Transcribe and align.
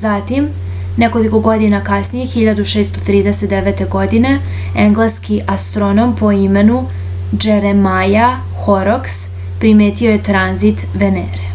zatim 0.00 0.48
nekoliko 1.02 1.38
godina 1.46 1.78
kasnije 1.86 2.26
1639. 2.32 3.80
godine 3.94 4.32
engleski 4.84 5.38
astronom 5.54 6.12
po 6.20 6.32
imenu 6.40 6.82
džeremaja 7.46 8.28
horoks 8.66 9.16
primetio 9.64 10.12
je 10.16 10.22
tranzit 10.30 10.84
venere 11.04 11.50